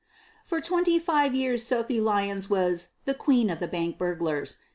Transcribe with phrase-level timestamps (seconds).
[0.43, 4.57] For twenty five years Sophie Lyons was "The Queen of the Bank Burglars."